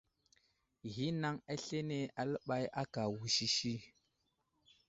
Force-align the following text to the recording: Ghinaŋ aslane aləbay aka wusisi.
Ghinaŋ 0.93 1.35
aslane 1.53 1.99
aləbay 2.21 2.65
aka 2.81 3.01
wusisi. 3.15 3.75